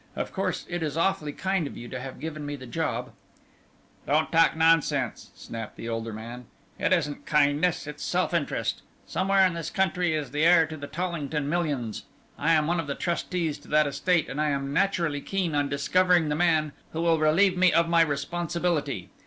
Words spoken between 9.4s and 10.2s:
in this country